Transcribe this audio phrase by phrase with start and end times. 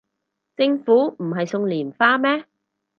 [0.55, 2.45] 政府唔係送連花咩